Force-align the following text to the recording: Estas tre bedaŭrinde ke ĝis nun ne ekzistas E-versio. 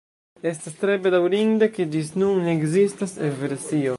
Estas 0.51 0.77
tre 0.79 0.95
bedaŭrinde 1.03 1.69
ke 1.75 1.87
ĝis 1.97 2.11
nun 2.23 2.41
ne 2.47 2.57
ekzistas 2.61 3.17
E-versio. 3.29 3.89